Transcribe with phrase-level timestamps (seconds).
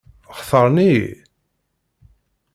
[0.39, 1.09] Xtaṛen-iyi?